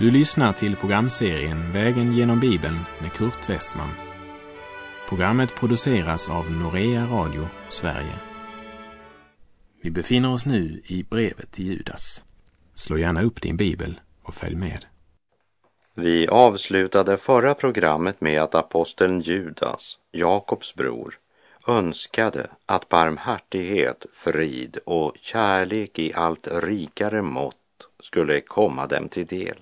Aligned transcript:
Du 0.00 0.10
lyssnar 0.10 0.52
till 0.52 0.76
programserien 0.76 1.72
Vägen 1.72 2.12
genom 2.12 2.40
Bibeln 2.40 2.78
med 3.00 3.12
Kurt 3.12 3.50
Westman. 3.50 3.90
Programmet 5.08 5.54
produceras 5.54 6.30
av 6.30 6.50
Norea 6.50 7.06
Radio 7.06 7.48
Sverige. 7.68 8.14
Vi 9.82 9.90
befinner 9.90 10.32
oss 10.32 10.46
nu 10.46 10.82
i 10.84 11.02
brevet 11.02 11.50
till 11.50 11.66
Judas. 11.66 12.24
Slå 12.74 12.98
gärna 12.98 13.22
upp 13.22 13.42
din 13.42 13.56
bibel 13.56 14.00
och 14.22 14.34
följ 14.34 14.56
med. 14.56 14.84
Vi 15.94 16.28
avslutade 16.28 17.16
förra 17.16 17.54
programmet 17.54 18.20
med 18.20 18.42
att 18.42 18.54
aposteln 18.54 19.20
Judas, 19.20 19.98
Jakobs 20.12 20.74
bror, 20.74 21.14
önskade 21.68 22.50
att 22.66 22.88
barmhärtighet, 22.88 24.06
frid 24.12 24.78
och 24.86 25.12
kärlek 25.20 25.98
i 25.98 26.14
allt 26.14 26.48
rikare 26.52 27.22
mått 27.22 27.56
skulle 28.02 28.40
komma 28.40 28.86
dem 28.86 29.08
till 29.08 29.26
del. 29.26 29.56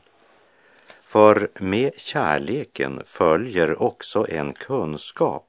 För 1.08 1.48
med 1.60 1.92
kärleken 1.96 3.02
följer 3.04 3.82
också 3.82 4.26
en 4.28 4.52
kunskap. 4.52 5.48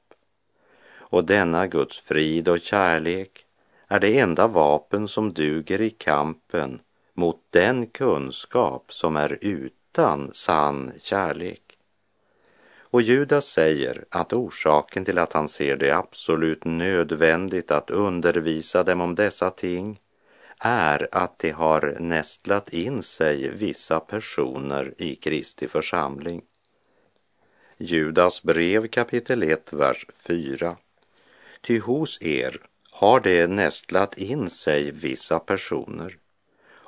Och 0.98 1.24
denna 1.24 1.66
Guds 1.66 1.98
frid 1.98 2.48
och 2.48 2.60
kärlek 2.60 3.44
är 3.88 4.00
det 4.00 4.18
enda 4.18 4.46
vapen 4.46 5.08
som 5.08 5.32
duger 5.32 5.80
i 5.80 5.90
kampen 5.90 6.80
mot 7.14 7.36
den 7.50 7.86
kunskap 7.86 8.92
som 8.92 9.16
är 9.16 9.38
utan 9.40 10.30
sann 10.32 10.92
kärlek. 11.02 11.62
Och 12.80 13.02
Judas 13.02 13.46
säger 13.46 14.04
att 14.10 14.32
orsaken 14.32 15.04
till 15.04 15.18
att 15.18 15.32
han 15.32 15.48
ser 15.48 15.76
det 15.76 15.90
absolut 15.90 16.64
nödvändigt 16.64 17.70
att 17.70 17.90
undervisa 17.90 18.82
dem 18.82 19.00
om 19.00 19.14
dessa 19.14 19.50
ting 19.50 20.00
är 20.60 21.08
att 21.12 21.38
det 21.38 21.50
har 21.50 21.96
nästlat 22.00 22.72
in 22.72 23.02
sig 23.02 23.48
vissa 23.48 24.00
personer 24.00 24.94
i 24.98 25.16
Kristi 25.16 25.68
församling. 25.68 26.42
Judas 27.76 28.42
brev 28.42 28.86
kapitel 28.86 29.42
1, 29.42 29.72
vers 29.72 30.06
4. 30.26 30.76
Ty 31.60 31.80
hos 31.80 32.22
er 32.22 32.60
har 32.92 33.20
det 33.20 33.46
nästlat 33.46 34.18
in 34.18 34.50
sig 34.50 34.90
vissa 34.90 35.38
personer. 35.38 36.18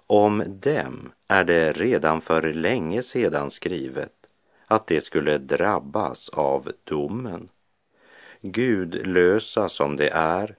Om 0.06 0.44
dem 0.46 1.12
är 1.28 1.44
det 1.44 1.72
redan 1.72 2.20
för 2.20 2.52
länge 2.52 3.02
sedan 3.02 3.50
skrivet 3.50 4.12
att 4.66 4.86
de 4.86 5.00
skulle 5.00 5.38
drabbas 5.38 6.28
av 6.28 6.72
domen. 6.84 7.48
Gudlösa 8.40 9.68
som 9.68 9.96
de 9.96 10.10
är 10.12 10.56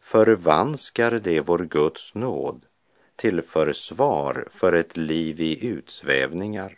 förvanskar 0.00 1.10
de 1.10 1.40
vår 1.40 1.58
Guds 1.58 2.14
nåd 2.14 2.66
till 3.16 3.42
försvar 3.42 4.48
för 4.50 4.72
ett 4.72 4.96
liv 4.96 5.40
i 5.40 5.66
utsvävningar 5.66 6.76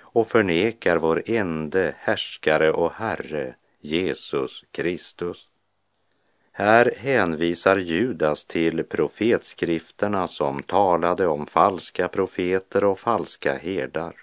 och 0.00 0.26
förnekar 0.26 0.96
vår 0.96 1.22
ende 1.26 1.94
härskare 1.98 2.72
och 2.72 2.92
Herre 2.92 3.54
Jesus 3.80 4.64
Kristus. 4.70 5.48
Här 6.52 6.94
hänvisar 6.96 7.76
Judas 7.76 8.44
till 8.44 8.84
profetskrifterna 8.84 10.28
som 10.28 10.62
talade 10.62 11.26
om 11.26 11.46
falska 11.46 12.08
profeter 12.08 12.84
och 12.84 12.98
falska 12.98 13.58
herdar. 13.58 14.14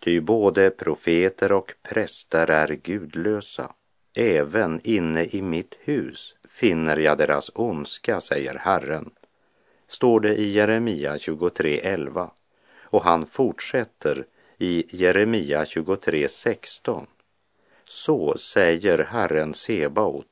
Ty 0.00 0.20
både 0.20 0.70
profeter 0.70 1.52
och 1.52 1.74
präster 1.82 2.50
är 2.50 2.68
gudlösa. 2.68 3.74
Även 4.14 4.80
inne 4.84 5.24
i 5.24 5.42
mitt 5.42 5.74
hus 5.80 6.34
finner 6.48 6.96
jag 6.96 7.18
deras 7.18 7.50
ondska, 7.54 8.20
säger 8.20 8.54
Herren. 8.54 9.10
Står 9.88 10.20
det 10.20 10.34
i 10.34 10.50
Jeremia 10.50 11.16
23.11 11.16 12.30
och 12.84 13.04
han 13.04 13.26
fortsätter 13.26 14.24
i 14.58 14.84
Jeremia 14.88 15.64
23.16. 15.64 17.06
Så 17.84 18.38
säger 18.38 18.98
Herren 18.98 19.54
Sebaot. 19.54 20.26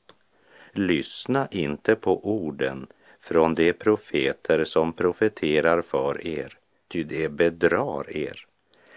Lyssna 0.71 1.47
inte 1.51 1.95
på 1.95 2.27
orden 2.27 2.87
från 3.19 3.53
de 3.53 3.73
profeter 3.73 4.65
som 4.65 4.93
profeterar 4.93 5.81
för 5.81 6.27
er, 6.27 6.57
ty 6.87 7.03
de 7.03 7.29
bedrar 7.29 8.17
er. 8.17 8.45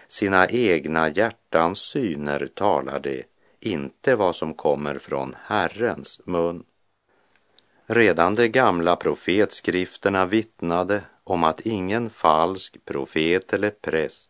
Sina 0.07 0.47
egna 0.47 1.09
hjärtans 1.09 1.79
syner 1.79 2.49
talar 2.53 2.99
de, 2.99 3.23
inte 3.59 4.15
vad 4.15 4.35
som 4.35 4.53
kommer 4.53 4.99
från 4.99 5.35
Herrens 5.45 6.21
mun. 6.25 6.63
Redan 7.93 8.35
de 8.35 8.47
gamla 8.47 8.95
profetskrifterna 8.95 10.25
vittnade 10.25 11.03
om 11.23 11.43
att 11.43 11.59
ingen 11.59 12.09
falsk 12.09 12.85
profet 12.85 13.53
eller 13.53 13.69
präst 13.69 14.29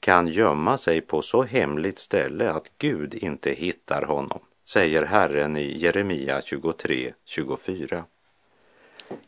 kan 0.00 0.26
gömma 0.26 0.76
sig 0.76 1.00
på 1.00 1.22
så 1.22 1.42
hemligt 1.42 1.98
ställe 1.98 2.50
att 2.50 2.72
Gud 2.78 3.14
inte 3.14 3.50
hittar 3.50 4.02
honom, 4.02 4.40
säger 4.64 5.02
Herren 5.02 5.56
i 5.56 5.78
Jeremia 5.78 6.42
23, 6.42 7.12
24. 7.24 8.04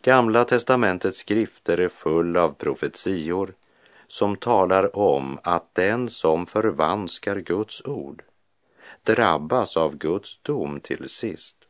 Gamla 0.03 0.45
testamentets 0.45 1.19
skrifter 1.19 1.79
är 1.79 1.89
full 1.89 2.37
av 2.37 2.55
profetior 2.55 3.55
som 4.07 4.37
talar 4.37 4.99
om 4.99 5.39
att 5.43 5.75
den 5.75 6.11
som 6.11 6.47
förvanskar 6.47 7.37
Guds 7.37 7.85
ord 7.85 8.23
drabbas 9.03 9.77
av 9.77 9.97
Guds 9.97 10.39
dom 10.43 10.81
till 10.81 11.09
sist. 11.09 11.62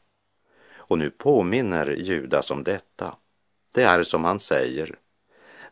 Och 0.84 0.98
nu 0.98 1.10
påminner 1.10 1.86
Judas 1.86 2.50
om 2.50 2.64
detta. 2.64 3.16
Det 3.72 3.82
är 3.82 4.02
som 4.02 4.24
han 4.24 4.40
säger, 4.40 4.98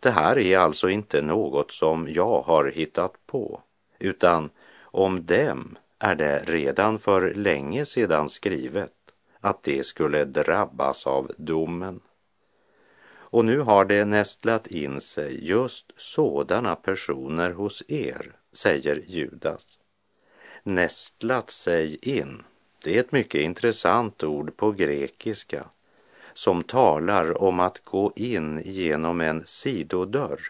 det 0.00 0.10
här 0.10 0.38
är 0.38 0.58
alltså 0.58 0.88
inte 0.88 1.22
något 1.22 1.70
som 1.72 2.08
jag 2.12 2.42
har 2.42 2.70
hittat 2.70 3.26
på, 3.26 3.62
utan 3.98 4.50
om 4.82 5.26
dem 5.26 5.78
är 5.98 6.14
det 6.14 6.38
redan 6.46 6.98
för 6.98 7.34
länge 7.34 7.84
sedan 7.84 8.28
skrivet 8.28 8.92
att 9.40 9.62
de 9.62 9.82
skulle 9.82 10.24
drabbas 10.24 11.06
av 11.06 11.30
domen. 11.36 12.00
Och 13.12 13.44
nu 13.44 13.60
har 13.60 13.84
det 13.84 14.04
nästlat 14.04 14.66
in 14.66 15.00
sig 15.00 15.48
just 15.48 15.92
sådana 15.96 16.76
personer 16.76 17.50
hos 17.50 17.82
er, 17.88 18.32
säger 18.52 19.02
Judas. 19.06 19.66
Nästlat 20.62 21.50
sig 21.50 21.98
in, 22.18 22.42
det 22.84 22.96
är 22.96 23.00
ett 23.00 23.12
mycket 23.12 23.40
intressant 23.40 24.24
ord 24.24 24.56
på 24.56 24.72
grekiska 24.72 25.64
som 26.34 26.62
talar 26.62 27.42
om 27.42 27.60
att 27.60 27.84
gå 27.84 28.12
in 28.16 28.62
genom 28.64 29.20
en 29.20 29.46
sidodörr, 29.46 30.40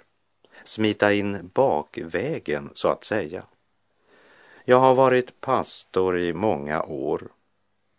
smita 0.65 1.13
in 1.13 1.51
bakvägen 1.55 2.71
så 2.75 2.89
att 2.89 3.05
säga. 3.05 3.43
Jag 4.65 4.81
har 4.81 4.95
varit 4.95 5.41
pastor 5.41 6.19
i 6.19 6.33
många 6.33 6.83
år 6.83 7.29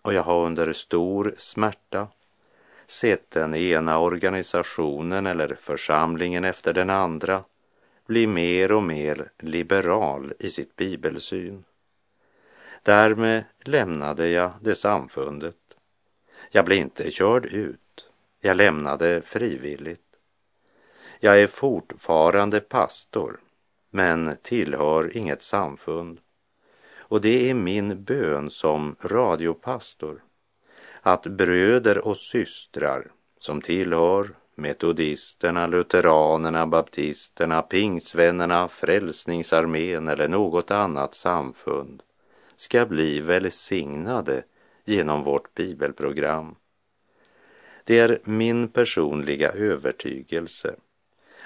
och 0.02 0.14
jag 0.14 0.24
har 0.24 0.46
under 0.46 0.74
stor 0.74 1.36
smärta 1.38 2.08
sett 2.88 3.32
den 3.32 3.56
ena 3.56 4.00
organisationen 4.00 5.26
eller 5.26 5.56
församlingen 5.56 6.44
efter 6.44 6.74
den 6.74 6.90
andra 6.90 7.44
bli 8.06 8.28
mer 8.28 8.72
och 8.72 8.84
mer 8.84 9.32
liberal 9.40 10.34
i 10.40 10.50
sitt 10.50 10.76
bibelsyn. 10.76 11.64
Därmed 12.84 13.44
lämnade 13.64 14.28
jag 14.28 14.52
det 14.62 14.76
samfundet. 14.76 15.56
Jag 16.52 16.66
blev 16.66 16.78
inte 16.78 17.12
körd 17.12 17.46
ut. 17.46 18.10
Jag 18.40 18.58
lämnade 18.58 19.22
frivilligt. 19.22 20.02
Jag 21.20 21.42
är 21.42 21.48
fortfarande 21.48 22.60
pastor, 22.60 23.40
men 23.90 24.38
tillhör 24.42 25.18
inget 25.18 25.42
samfund. 25.42 26.20
Och 26.98 27.22
det 27.22 27.50
är 27.50 27.54
min 27.54 28.04
bön 28.04 28.50
som 28.50 28.96
radiopastor 29.02 30.24
att 31.02 31.24
bröder 31.24 32.08
och 32.08 32.18
systrar 32.18 33.12
som 33.40 33.62
tillhör 33.62 34.30
metodisterna, 34.56 35.68
lutheranerna, 35.68 36.68
baptisterna, 36.68 37.62
pingsvännerna, 37.62 38.68
frälsningsarmén 38.68 40.08
eller 40.08 40.28
något 40.28 40.72
annat 40.72 41.14
samfund 41.14 42.04
ska 42.62 42.86
bli 42.86 43.20
välsignade 43.20 44.44
genom 44.86 45.24
vårt 45.24 45.54
bibelprogram. 45.54 46.56
Det 47.84 48.00
är 48.00 48.20
min 48.24 48.68
personliga 48.68 49.52
övertygelse 49.52 50.76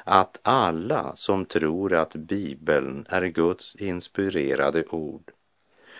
att 0.03 0.39
alla 0.41 1.15
som 1.15 1.45
tror 1.45 1.93
att 1.93 2.15
Bibeln 2.15 3.05
är 3.09 3.25
Guds 3.25 3.75
inspirerade 3.75 4.83
ord, 4.89 5.31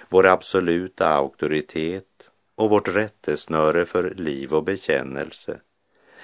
vår 0.10 0.26
absoluta 0.28 1.08
auktoritet 1.08 2.32
och 2.56 2.70
vårt 2.70 2.88
rättesnöre 2.88 3.86
för 3.86 4.14
liv 4.16 4.54
och 4.54 4.64
bekännelse, 4.64 5.60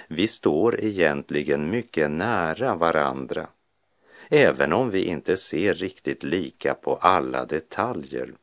vi 0.07 0.27
står 0.27 0.79
egentligen 0.79 1.69
mycket 1.69 2.11
nära 2.11 2.75
varandra, 2.75 3.47
även 4.29 4.73
om 4.73 4.89
vi 4.89 5.03
inte 5.03 5.37
ser 5.37 5.73
riktigt 5.73 6.23
lika 6.23 6.73
på 6.73 6.95
alla 6.95 7.45
detaljer. 7.45 8.33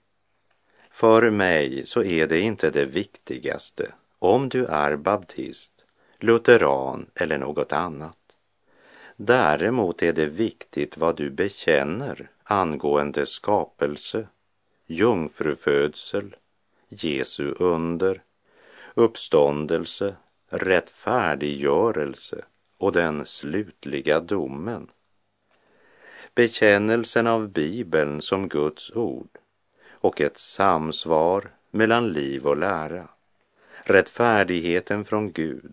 För 0.99 1.31
mig 1.31 1.87
så 1.87 2.03
är 2.03 2.27
det 2.27 2.41
inte 2.41 2.71
det 2.71 2.85
viktigaste 2.85 3.93
om 4.19 4.49
du 4.49 4.65
är 4.67 4.97
baptist, 4.97 5.73
lutheran 6.19 7.07
eller 7.15 7.39
något 7.39 7.73
annat. 7.73 8.19
Däremot 9.17 10.03
är 10.03 10.13
det 10.13 10.27
viktigt 10.27 10.97
vad 10.97 11.17
du 11.17 11.31
bekänner 11.31 12.31
angående 12.43 13.27
skapelse, 13.27 14.29
jungfrufödsel, 14.87 16.37
Jesu 16.89 17.55
under, 17.59 18.23
uppståndelse, 18.95 20.17
rättfärdiggörelse 20.49 22.45
och 22.79 22.93
den 22.93 23.27
slutliga 23.27 24.21
domen. 24.21 24.91
Bekännelsen 26.35 27.27
av 27.27 27.49
Bibeln 27.49 28.23
som 28.23 28.49
Guds 28.49 28.91
ord 28.91 29.39
och 30.01 30.21
ett 30.21 30.39
samsvar 30.39 31.51
mellan 31.71 32.09
liv 32.09 32.47
och 32.47 32.57
lära. 32.57 33.09
Rättfärdigheten 33.85 35.05
från 35.05 35.33
Gud, 35.33 35.73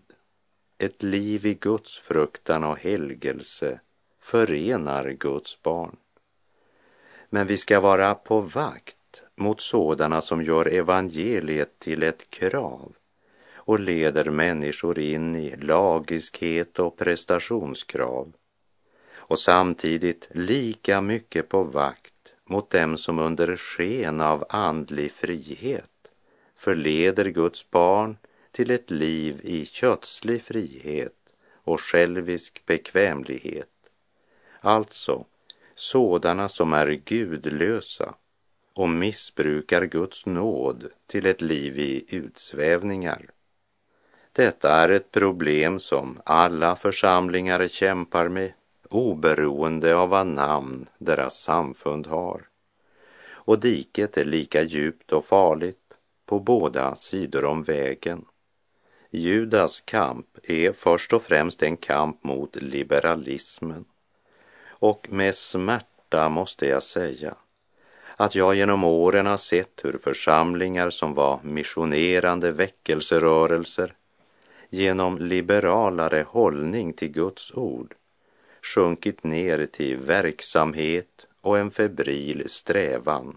ett 0.78 1.02
liv 1.02 1.46
i 1.46 1.54
Guds 1.54 1.98
fruktan 1.98 2.64
och 2.64 2.78
helgelse 2.78 3.80
förenar 4.20 5.10
Guds 5.10 5.62
barn. 5.62 5.96
Men 7.30 7.46
vi 7.46 7.58
ska 7.58 7.80
vara 7.80 8.14
på 8.14 8.40
vakt 8.40 8.96
mot 9.34 9.60
sådana 9.60 10.20
som 10.20 10.42
gör 10.42 10.66
evangeliet 10.66 11.78
till 11.78 12.02
ett 12.02 12.30
krav 12.30 12.92
och 13.54 13.80
leder 13.80 14.30
människor 14.30 14.98
in 14.98 15.36
i 15.36 15.56
lagiskhet 15.56 16.78
och 16.78 16.96
prestationskrav 16.96 18.32
och 19.14 19.38
samtidigt 19.38 20.28
lika 20.30 21.00
mycket 21.00 21.48
på 21.48 21.62
vakt 21.62 22.15
mot 22.46 22.70
dem 22.70 22.96
som 22.96 23.18
under 23.18 23.56
sken 23.56 24.20
av 24.20 24.44
andlig 24.48 25.12
frihet 25.12 25.90
förleder 26.56 27.24
Guds 27.24 27.70
barn 27.70 28.16
till 28.52 28.70
ett 28.70 28.90
liv 28.90 29.40
i 29.42 29.66
kötslig 29.66 30.42
frihet 30.42 31.12
och 31.54 31.80
självisk 31.80 32.62
bekvämlighet. 32.66 33.68
Alltså 34.60 35.24
sådana 35.74 36.48
som 36.48 36.72
är 36.72 36.90
gudlösa 37.04 38.14
och 38.74 38.88
missbrukar 38.88 39.84
Guds 39.84 40.26
nåd 40.26 40.90
till 41.06 41.26
ett 41.26 41.40
liv 41.40 41.78
i 41.78 42.04
utsvävningar. 42.08 43.30
Detta 44.32 44.72
är 44.72 44.88
ett 44.88 45.10
problem 45.10 45.80
som 45.80 46.20
alla 46.24 46.76
församlingar 46.76 47.68
kämpar 47.68 48.28
med 48.28 48.52
oberoende 48.90 49.96
av 49.96 50.08
vad 50.08 50.26
namn 50.26 50.88
deras 50.98 51.40
samfund 51.40 52.06
har. 52.06 52.48
Och 53.28 53.58
diket 53.58 54.16
är 54.16 54.24
lika 54.24 54.62
djupt 54.62 55.12
och 55.12 55.24
farligt 55.24 55.94
på 56.26 56.40
båda 56.40 56.94
sidor 56.94 57.44
om 57.44 57.62
vägen. 57.62 58.24
Judas 59.10 59.80
kamp 59.80 60.26
är 60.42 60.72
först 60.72 61.12
och 61.12 61.22
främst 61.22 61.62
en 61.62 61.76
kamp 61.76 62.24
mot 62.24 62.56
liberalismen. 62.56 63.84
Och 64.80 65.06
med 65.10 65.34
smärta 65.34 66.28
måste 66.28 66.66
jag 66.66 66.82
säga 66.82 67.36
att 68.16 68.34
jag 68.34 68.54
genom 68.54 68.84
åren 68.84 69.26
har 69.26 69.36
sett 69.36 69.80
hur 69.84 69.98
församlingar 69.98 70.90
som 70.90 71.14
var 71.14 71.40
missionerande 71.42 72.52
väckelserörelser 72.52 73.94
genom 74.70 75.18
liberalare 75.18 76.24
hållning 76.28 76.92
till 76.92 77.08
Guds 77.12 77.52
ord 77.52 77.94
sjunkit 78.74 79.24
ner 79.24 79.66
till 79.66 79.96
verksamhet 79.96 81.26
och 81.40 81.58
en 81.58 81.70
febril 81.70 82.44
strävan 82.46 83.36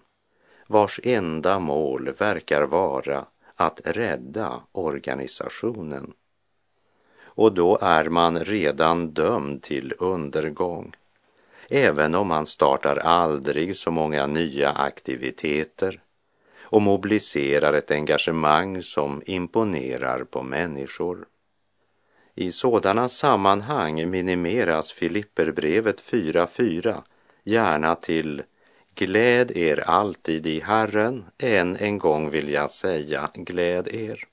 vars 0.66 1.00
enda 1.02 1.58
mål 1.58 2.12
verkar 2.18 2.62
vara 2.62 3.26
att 3.56 3.80
rädda 3.84 4.62
organisationen. 4.72 6.12
Och 7.22 7.54
då 7.54 7.78
är 7.80 8.04
man 8.04 8.44
redan 8.44 9.10
dömd 9.10 9.62
till 9.62 9.94
undergång 9.98 10.94
även 11.70 12.14
om 12.14 12.28
man 12.28 12.46
startar 12.46 12.96
aldrig 12.96 13.76
så 13.76 13.90
många 13.90 14.26
nya 14.26 14.70
aktiviteter 14.70 16.00
och 16.60 16.82
mobiliserar 16.82 17.72
ett 17.72 17.90
engagemang 17.90 18.82
som 18.82 19.22
imponerar 19.26 20.24
på 20.24 20.42
människor. 20.42 21.26
I 22.34 22.52
sådana 22.52 23.08
sammanhang 23.08 24.10
minimeras 24.10 24.92
Filipperbrevet 24.92 26.00
4.4 26.00 27.02
gärna 27.44 27.94
till 27.94 28.42
Gläd 28.94 29.50
er 29.56 29.80
alltid 29.80 30.46
i 30.46 30.60
Herren, 30.60 31.24
än 31.38 31.76
en 31.76 31.98
gång 31.98 32.30
vill 32.30 32.48
jag 32.48 32.70
säga 32.70 33.30
gläd 33.34 33.88
er. 33.88 34.24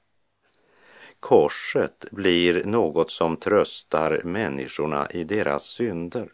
Korset 1.19 2.05
blir 2.11 2.63
något 2.63 3.11
som 3.11 3.37
tröstar 3.37 4.21
människorna 4.23 5.07
i 5.09 5.23
deras 5.23 5.63
synder. 5.63 6.29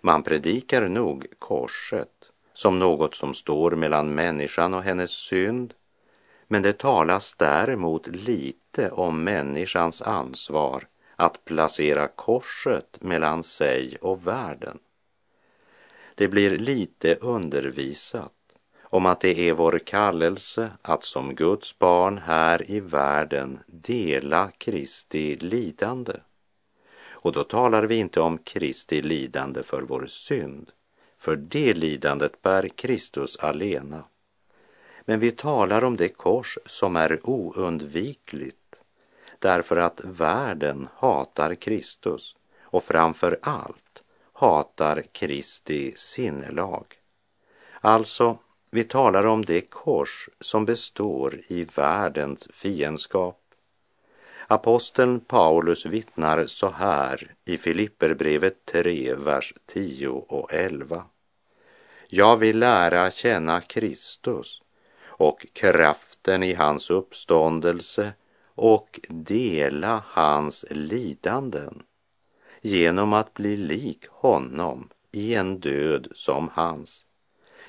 Man 0.00 0.22
predikar 0.22 0.88
nog 0.88 1.26
korset 1.38 2.08
som 2.54 2.78
något 2.78 3.14
som 3.14 3.34
står 3.34 3.70
mellan 3.70 4.14
människan 4.14 4.74
och 4.74 4.82
hennes 4.82 5.10
synd, 5.10 5.74
men 6.48 6.62
det 6.62 6.78
talas 6.78 7.34
däremot 7.34 8.06
lite 8.06 8.90
om 8.90 9.24
människans 9.24 10.02
ansvar 10.02 10.86
att 11.16 11.44
placera 11.44 12.08
korset 12.08 12.98
mellan 13.00 13.42
sig 13.42 13.96
och 14.00 14.26
världen. 14.26 14.78
Det 16.14 16.28
blir 16.28 16.58
lite 16.58 17.14
undervisat 17.14 18.32
om 18.90 19.06
att 19.06 19.20
det 19.20 19.48
är 19.48 19.52
vår 19.52 19.78
kallelse 19.78 20.70
att 20.82 21.04
som 21.04 21.34
Guds 21.34 21.78
barn 21.78 22.18
här 22.18 22.70
i 22.70 22.80
världen 22.80 23.58
dela 23.66 24.50
Kristi 24.58 25.36
lidande. 25.36 26.12
Och 27.10 27.32
då 27.32 27.44
talar 27.44 27.82
vi 27.82 27.96
inte 27.96 28.20
om 28.20 28.38
Kristi 28.38 29.02
lidande 29.02 29.62
för 29.62 29.82
vår 29.82 30.06
synd, 30.06 30.70
för 31.18 31.36
det 31.36 31.74
lidandet 31.74 32.42
bär 32.42 32.68
Kristus 32.68 33.36
alena. 33.36 34.04
Men 35.08 35.20
vi 35.20 35.30
talar 35.30 35.84
om 35.84 35.96
det 35.96 36.08
kors 36.08 36.58
som 36.66 36.96
är 36.96 37.20
oundvikligt 37.22 38.80
därför 39.38 39.76
att 39.76 40.00
världen 40.04 40.88
hatar 40.94 41.54
Kristus 41.54 42.34
och 42.60 42.84
framför 42.84 43.38
allt 43.42 44.02
hatar 44.32 45.02
Kristi 45.12 45.92
sinnelag. 45.96 46.84
Alltså, 47.80 48.38
vi 48.70 48.84
talar 48.84 49.26
om 49.26 49.44
det 49.44 49.60
kors 49.60 50.28
som 50.40 50.64
består 50.64 51.40
i 51.48 51.64
världens 51.64 52.48
fiendskap 52.52 53.40
Aposteln 54.46 55.20
Paulus 55.20 55.86
vittnar 55.86 56.46
så 56.46 56.70
här 56.70 57.34
i 57.44 57.58
Filipperbrevet 57.58 58.64
3, 58.64 59.14
vers 59.14 59.54
10 59.66 60.08
och 60.08 60.52
11. 60.52 61.04
Jag 62.08 62.36
vill 62.36 62.58
lära 62.58 63.10
känna 63.10 63.60
Kristus 63.60 64.62
och 65.18 65.46
kraften 65.52 66.42
i 66.42 66.54
hans 66.54 66.90
uppståndelse 66.90 68.12
och 68.54 69.00
dela 69.08 70.02
hans 70.06 70.64
lidanden 70.70 71.82
genom 72.60 73.12
att 73.12 73.34
bli 73.34 73.56
lik 73.56 74.06
honom 74.08 74.88
i 75.12 75.34
en 75.34 75.60
död 75.60 76.08
som 76.14 76.48
hans. 76.52 77.04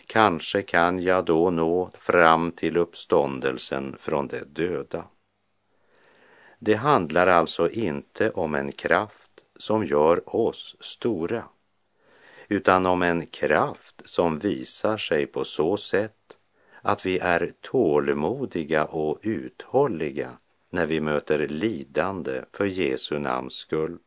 Kanske 0.06 0.62
kan 0.62 1.03
jag 1.03 1.25
då 1.25 1.50
nå 1.50 1.91
fram 1.94 2.51
till 2.51 2.77
uppståndelsen 2.77 3.96
från 4.00 4.27
de 4.27 4.39
döda. 4.39 5.03
Det 6.60 6.75
handlar 6.75 7.27
alltså 7.27 7.70
inte 7.70 8.32
om 8.32 8.56
en 8.56 8.72
kraft 8.72 9.32
som 9.56 9.86
gör 9.86 10.36
oss 10.36 10.75
stora, 10.79 11.44
utan 12.48 12.86
om 12.86 13.01
en 13.01 13.25
kraft 13.25 14.01
som 14.06 14.39
visar 14.39 14.98
sig 14.98 15.25
på 15.25 15.44
så 15.44 15.77
sätt 15.77 16.38
att 16.82 17.06
vi 17.06 17.20
är 17.20 17.52
tålmodiga 17.62 18.86
och 18.86 19.20
uthålliga 19.22 20.38
när 20.72 20.86
vi 20.86 21.02
möter 21.02 21.48
lidande 21.48 22.42
för 22.54 22.66
Jesu 22.66 23.20
namns 23.20 23.54
skull. 23.54 23.98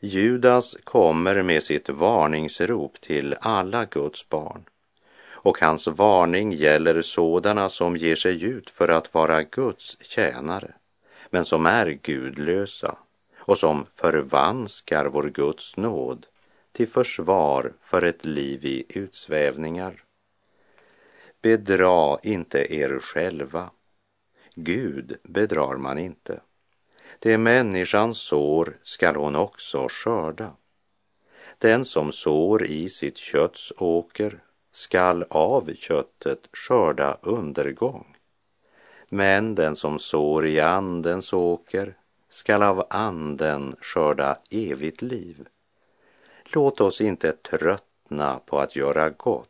Judas 0.00 0.76
kommer 0.84 1.42
med 1.42 1.62
sitt 1.62 1.88
varningsrop 1.88 3.00
till 3.00 3.36
alla 3.40 3.84
Guds 3.84 4.28
barn 4.28 4.64
och 5.26 5.60
hans 5.60 5.86
varning 5.86 6.52
gäller 6.52 7.02
sådana 7.02 7.68
som 7.68 7.96
ger 7.96 8.16
sig 8.16 8.44
ut 8.44 8.70
för 8.70 8.88
att 8.88 9.14
vara 9.14 9.42
Guds 9.42 9.96
tjänare 10.00 10.74
men 11.30 11.44
som 11.44 11.66
är 11.66 11.86
gudlösa 12.02 12.98
och 13.38 13.58
som 13.58 13.86
förvanskar 13.94 15.06
vår 15.06 15.30
Guds 15.30 15.76
nåd 15.76 16.26
till 16.72 16.88
försvar 16.88 17.72
för 17.80 18.02
ett 18.02 18.24
liv 18.24 18.64
i 18.64 18.84
utsvävningar. 18.88 20.04
Bedra 21.42 22.18
inte 22.22 22.74
er 22.74 22.98
själva. 23.00 23.70
Gud 24.54 25.16
bedrar 25.22 25.76
man 25.76 25.98
inte. 25.98 26.40
Det 27.20 27.38
människan 27.38 28.14
sår 28.14 28.76
skall 28.82 29.16
hon 29.16 29.36
också 29.36 29.86
skörda. 29.90 30.52
Den 31.58 31.84
som 31.84 32.12
sår 32.12 32.66
i 32.66 32.88
sitt 32.88 33.16
kötts 33.16 33.72
åker 33.78 34.40
skall 34.72 35.24
av 35.30 35.74
köttet 35.74 36.48
skörda 36.52 37.18
undergång. 37.22 38.16
Men 39.08 39.54
den 39.54 39.76
som 39.76 39.98
sår 39.98 40.46
i 40.46 40.60
andens 40.60 41.32
åker 41.32 41.94
skall 42.28 42.62
av 42.62 42.86
anden 42.90 43.76
skörda 43.80 44.38
evigt 44.50 45.02
liv. 45.02 45.48
Låt 46.54 46.80
oss 46.80 47.00
inte 47.00 47.32
tröttna 47.32 48.40
på 48.46 48.58
att 48.58 48.76
göra 48.76 49.10
gott, 49.10 49.48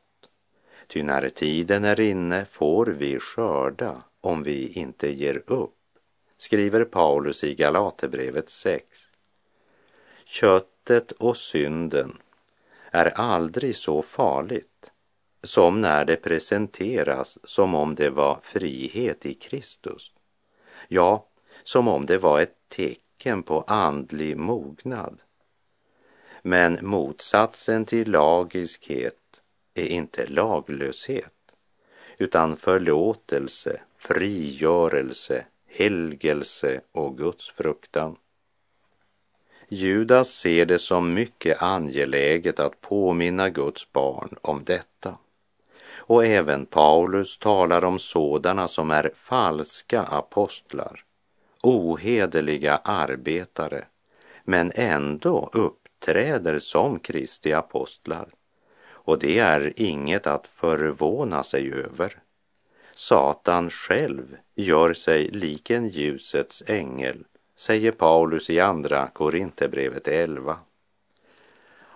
ty 0.87 1.03
när 1.03 1.29
tiden 1.29 1.85
är 1.85 2.01
inne 2.01 2.45
får 2.45 2.87
vi 2.87 3.19
skörda 3.21 4.03
om 4.21 4.43
vi 4.43 4.73
inte 4.73 5.09
ger 5.09 5.43
upp, 5.47 5.78
skriver 6.39 6.85
Paulus 6.85 7.45
i 7.45 7.55
Galaterbrevet 7.55 8.51
6. 8.51 8.85
Köttet 10.25 11.13
och 11.13 11.37
synden 11.37 12.19
är 12.91 13.07
aldrig 13.07 13.77
så 13.77 14.03
farligt 14.03 14.91
som 15.43 15.81
när 15.81 16.05
det 16.05 16.17
presenteras 16.17 17.39
som 17.45 17.75
om 17.75 17.95
det 17.95 18.11
var 18.11 18.41
frihet 18.43 19.27
i 19.27 19.35
Kristus. 19.35 20.13
Ja, 20.89 21.27
som 21.63 21.89
om 21.89 22.07
det 22.07 22.19
var 22.19 22.41
ett 22.41 22.57
tecken 22.69 23.43
på 23.43 23.61
andlig 23.61 24.37
mognad. 24.37 25.23
Men 26.43 26.79
motsatsen 26.83 27.85
till 27.85 28.11
lagiskhet 28.11 29.41
är 29.75 29.87
inte 29.87 30.27
laglöshet, 30.27 31.35
utan 32.19 32.57
förlåtelse, 32.57 33.81
frigörelse, 33.99 35.45
helgelse 35.79 36.81
och 36.93 37.19
gudsfruktan. 37.19 38.17
Judas 39.69 40.29
ser 40.29 40.67
det 40.67 40.79
som 40.79 41.15
mycket 41.15 41.63
angeläget 41.63 42.61
att 42.61 42.81
påminna 42.81 43.49
Guds 43.49 43.93
barn 43.93 44.37
om 44.43 44.65
detta. 44.65 45.19
Och 45.97 46.27
även 46.27 46.67
Paulus 46.67 47.39
talar 47.39 47.85
om 47.85 47.99
sådana 47.99 48.69
som 48.69 48.91
är 48.91 49.13
falska 49.15 50.03
apostlar, 50.03 51.05
ohederliga 51.63 52.77
arbetare, 52.77 53.85
men 54.45 54.73
ändå 54.75 55.51
uppträder 55.53 56.59
som 56.59 56.99
Kristi 56.99 57.53
apostlar. 57.53 58.29
Och 58.89 59.19
det 59.19 59.39
är 59.39 59.73
inget 59.77 60.27
att 60.27 60.47
förvåna 60.47 61.43
sig 61.43 61.73
över. 61.73 62.23
Satan 62.99 63.71
själv 63.71 64.37
gör 64.55 64.95
sig 64.95 65.29
lik 65.29 65.71
en 65.71 65.89
ljusets 65.89 66.63
ängel, 66.67 67.25
säger 67.57 67.93
Paulus 67.93 68.51
i 68.51 68.61
Andra 68.61 69.09
Korinthierbrevet 69.13 70.09
11. 70.09 70.59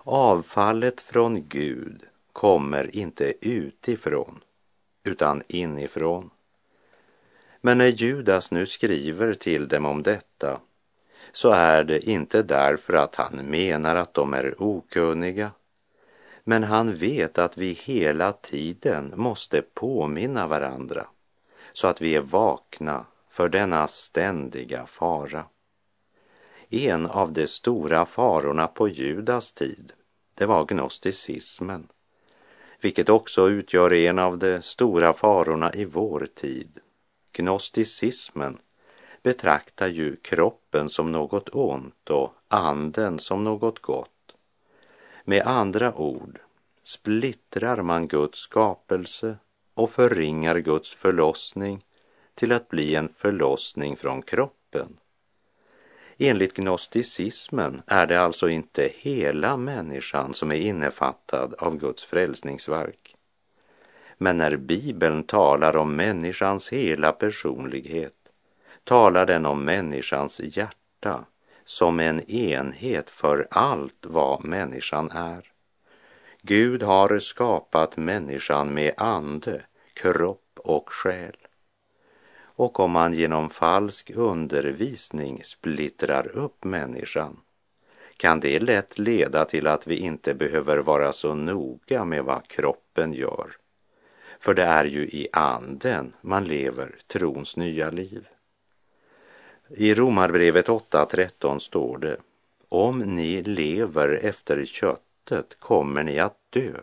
Avfallet 0.03 1.01
från 1.01 1.47
Gud 1.47 2.03
kommer 2.33 2.95
inte 2.95 3.33
utifrån, 3.41 4.39
utan 5.03 5.43
inifrån. 5.47 6.29
Men 7.61 7.77
när 7.77 7.87
Judas 7.87 8.51
nu 8.51 8.65
skriver 8.65 9.33
till 9.33 9.67
dem 9.67 9.85
om 9.85 10.03
detta 10.03 10.59
så 11.31 11.51
är 11.51 11.83
det 11.83 11.99
inte 11.99 12.43
därför 12.43 12.93
att 12.93 13.15
han 13.15 13.45
menar 13.45 13.95
att 13.95 14.13
de 14.13 14.33
är 14.33 14.55
okunniga, 14.63 15.51
men 16.43 16.63
han 16.63 16.95
vet 16.95 17.37
att 17.37 17.57
vi 17.57 17.73
hela 17.73 18.31
tiden 18.31 19.13
måste 19.15 19.61
påminna 19.61 20.47
varandra 20.47 21.07
så 21.73 21.87
att 21.87 22.01
vi 22.01 22.15
är 22.15 22.21
vakna 22.21 23.05
för 23.29 23.49
denna 23.49 23.87
ständiga 23.87 24.85
fara. 24.85 25.45
En 26.69 27.07
av 27.07 27.33
de 27.33 27.47
stora 27.47 28.05
farorna 28.05 28.67
på 28.67 28.87
Judas 28.87 29.51
tid, 29.51 29.93
det 30.33 30.45
var 30.45 30.65
gnosticismen, 30.65 31.87
vilket 32.81 33.09
också 33.09 33.49
utgör 33.49 33.93
en 33.93 34.19
av 34.19 34.37
de 34.37 34.61
stora 34.61 35.13
farorna 35.13 35.73
i 35.73 35.85
vår 35.85 36.27
tid. 36.35 36.79
Gnosticismen 37.31 38.57
betraktar 39.23 39.87
ju 39.87 40.15
kroppen 40.15 40.89
som 40.89 41.11
något 41.11 41.49
ont 41.49 42.09
och 42.09 42.33
anden 42.47 43.19
som 43.19 43.43
något 43.43 43.79
gott. 43.79 44.09
Med 45.25 45.47
andra 45.47 45.95
ord 45.95 46.39
splittrar 46.83 47.81
man 47.81 48.07
Guds 48.07 48.39
skapelse 48.39 49.37
och 49.73 49.89
förringar 49.89 50.57
Guds 50.57 50.93
förlossning 50.93 51.85
till 52.35 52.51
att 52.51 52.69
bli 52.69 52.95
en 52.95 53.09
förlossning 53.09 53.95
från 53.95 54.21
kroppen. 54.21 54.97
Enligt 56.17 56.53
gnosticismen 56.53 57.81
är 57.87 58.07
det 58.07 58.21
alltså 58.21 58.49
inte 58.49 58.91
hela 58.95 59.57
människan 59.57 60.33
som 60.33 60.51
är 60.51 60.55
innefattad 60.55 61.53
av 61.53 61.77
Guds 61.77 62.03
frälsningsverk. 62.03 63.15
Men 64.17 64.37
när 64.37 64.55
Bibeln 64.55 65.23
talar 65.23 65.75
om 65.75 65.95
människans 65.95 66.69
hela 66.73 67.11
personlighet 67.11 68.13
talar 68.83 69.25
den 69.25 69.45
om 69.45 69.65
människans 69.65 70.41
hjärta 70.43 71.25
som 71.65 71.99
en 71.99 72.29
enhet 72.29 73.09
för 73.09 73.47
allt 73.51 74.05
vad 74.05 74.45
människan 74.45 75.11
är. 75.11 75.51
Gud 76.41 76.83
har 76.83 77.19
skapat 77.19 77.97
människan 77.97 78.73
med 78.73 78.93
ande, 78.97 79.61
kropp 79.93 80.59
och 80.63 80.89
själ. 80.89 81.37
Och 82.55 82.79
om 82.79 82.91
man 82.91 83.13
genom 83.13 83.49
falsk 83.49 84.11
undervisning 84.15 85.43
splittrar 85.43 86.27
upp 86.27 86.63
människan 86.63 87.39
kan 88.17 88.39
det 88.39 88.59
lätt 88.59 88.99
leda 88.99 89.45
till 89.45 89.67
att 89.67 89.87
vi 89.87 89.95
inte 89.95 90.33
behöver 90.33 90.77
vara 90.77 91.11
så 91.11 91.35
noga 91.35 92.05
med 92.05 92.23
vad 92.23 92.47
kroppen 92.47 93.13
gör. 93.13 93.51
För 94.39 94.53
det 94.53 94.63
är 94.63 94.85
ju 94.85 95.01
i 95.01 95.27
anden 95.33 96.15
man 96.21 96.45
lever 96.45 96.95
trons 97.07 97.57
nya 97.57 97.89
liv. 97.89 98.27
I 99.69 99.93
Romarbrevet 99.93 100.67
8.13 100.67 101.59
står 101.59 101.97
det 101.97 102.17
Om 102.69 102.99
ni 102.99 103.41
lever 103.41 104.09
efter 104.09 104.65
köttet 104.65 105.59
kommer 105.59 106.03
ni 106.03 106.19
att 106.19 106.37
dö. 106.49 106.73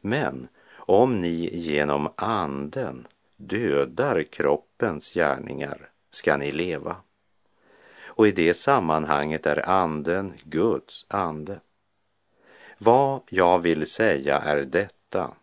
Men 0.00 0.48
om 0.76 1.20
ni 1.20 1.56
genom 1.56 2.08
anden 2.16 3.06
dödar 3.36 4.22
kroppens 4.22 5.12
gärningar 5.12 5.90
ska 6.10 6.36
ni 6.36 6.52
leva. 6.52 6.96
Och 8.04 8.28
i 8.28 8.32
det 8.32 8.54
sammanhanget 8.54 9.46
är 9.46 9.68
anden 9.68 10.34
Guds 10.44 11.06
ande. 11.08 11.60
Vad 12.78 13.20
jag 13.28 13.58
vill 13.58 13.86
säga 13.86 14.38
är 14.38 14.56
detta. 14.56 15.34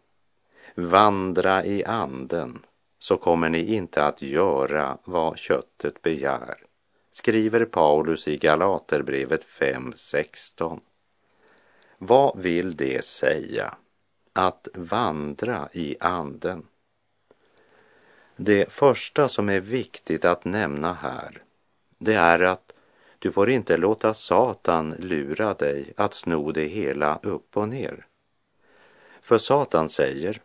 Vandra 0.75 1.65
i 1.65 1.85
anden 1.85 2.59
så 3.03 3.17
kommer 3.17 3.49
ni 3.49 3.75
inte 3.75 4.05
att 4.05 4.21
göra 4.21 4.97
vad 5.03 5.37
köttet 5.37 6.01
begär, 6.01 6.57
skriver 7.11 7.65
Paulus 7.65 8.27
i 8.27 8.37
Galaterbrevet 8.37 9.45
5.16. 9.45 10.79
Vad 11.97 12.39
vill 12.39 12.75
det 12.75 13.05
säga? 13.05 13.75
Att 14.33 14.67
vandra 14.73 15.69
i 15.71 15.95
anden. 15.99 16.67
Det 18.35 18.71
första 18.71 19.27
som 19.27 19.49
är 19.49 19.59
viktigt 19.59 20.25
att 20.25 20.45
nämna 20.45 20.93
här, 20.93 21.43
det 21.97 22.13
är 22.13 22.39
att 22.39 22.73
du 23.19 23.31
får 23.31 23.49
inte 23.49 23.77
låta 23.77 24.13
Satan 24.13 24.95
lura 24.99 25.53
dig 25.53 25.93
att 25.97 26.13
sno 26.13 26.51
det 26.51 26.65
hela 26.65 27.19
upp 27.23 27.57
och 27.57 27.69
ner. 27.69 28.05
För 29.21 29.37
Satan 29.37 29.89
säger, 29.89 30.41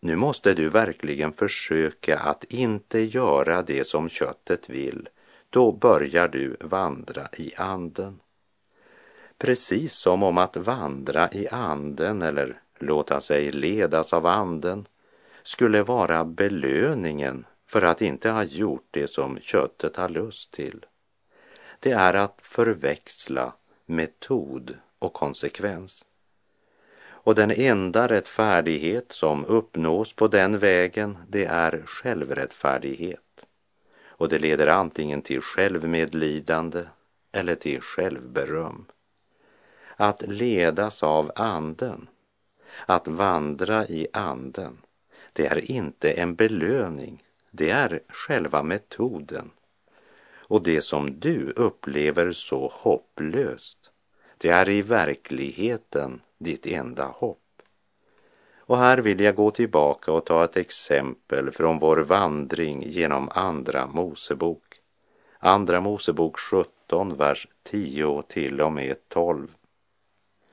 nu 0.00 0.16
måste 0.16 0.54
du 0.54 0.68
verkligen 0.68 1.32
försöka 1.32 2.18
att 2.18 2.44
inte 2.44 3.00
göra 3.00 3.62
det 3.62 3.86
som 3.86 4.08
köttet 4.08 4.70
vill. 4.70 5.08
Då 5.50 5.72
börjar 5.72 6.28
du 6.28 6.56
vandra 6.60 7.28
i 7.32 7.54
anden. 7.56 8.20
Precis 9.38 9.92
som 9.92 10.22
om 10.22 10.38
att 10.38 10.56
vandra 10.56 11.32
i 11.32 11.48
anden 11.48 12.22
eller 12.22 12.60
låta 12.78 13.20
sig 13.20 13.52
ledas 13.52 14.12
av 14.12 14.26
anden 14.26 14.86
skulle 15.42 15.82
vara 15.82 16.24
belöningen 16.24 17.46
för 17.66 17.82
att 17.82 18.02
inte 18.02 18.30
ha 18.30 18.44
gjort 18.44 18.88
det 18.90 19.10
som 19.10 19.38
köttet 19.40 19.96
har 19.96 20.08
lust 20.08 20.50
till. 20.50 20.86
Det 21.80 21.90
är 21.92 22.14
att 22.14 22.40
förväxla 22.42 23.52
metod 23.86 24.76
och 24.98 25.12
konsekvens. 25.12 26.04
Och 27.22 27.34
den 27.34 27.50
enda 27.50 28.08
rättfärdighet 28.08 29.12
som 29.12 29.44
uppnås 29.44 30.12
på 30.12 30.28
den 30.28 30.58
vägen, 30.58 31.18
det 31.28 31.44
är 31.44 31.82
självrättfärdighet. 31.86 33.44
Och 34.06 34.28
det 34.28 34.38
leder 34.38 34.66
antingen 34.66 35.22
till 35.22 35.40
självmedlidande 35.40 36.84
eller 37.32 37.54
till 37.54 37.80
självberöm. 37.80 38.84
Att 39.96 40.22
ledas 40.22 41.02
av 41.02 41.32
anden, 41.34 42.08
att 42.86 43.08
vandra 43.08 43.86
i 43.86 44.06
anden, 44.12 44.78
det 45.32 45.46
är 45.46 45.70
inte 45.70 46.12
en 46.12 46.34
belöning, 46.34 47.24
det 47.50 47.70
är 47.70 48.00
själva 48.08 48.62
metoden. 48.62 49.50
Och 50.48 50.62
det 50.62 50.80
som 50.80 51.20
du 51.20 51.52
upplever 51.56 52.32
så 52.32 52.72
hopplöst, 52.74 53.90
det 54.38 54.48
är 54.48 54.68
i 54.68 54.82
verkligheten 54.82 56.20
ditt 56.40 56.66
enda 56.66 57.04
hopp. 57.04 57.38
Och 58.58 58.78
här 58.78 58.98
vill 58.98 59.20
jag 59.20 59.34
gå 59.34 59.50
tillbaka 59.50 60.12
och 60.12 60.26
ta 60.26 60.44
ett 60.44 60.56
exempel 60.56 61.50
från 61.50 61.78
vår 61.78 61.96
vandring 61.96 62.82
genom 62.86 63.28
Andra 63.34 63.86
Mosebok. 63.86 64.62
Andra 65.38 65.80
Mosebok 65.80 66.38
17, 66.38 67.16
vers 67.16 67.48
10 67.62 68.22
till 68.22 68.60
och 68.60 68.72
med 68.72 68.96
12. 69.08 69.48